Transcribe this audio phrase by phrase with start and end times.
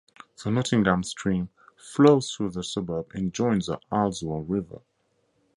[0.43, 4.81] The Nottingham Stream flows through the suburb and joins the Halswell River.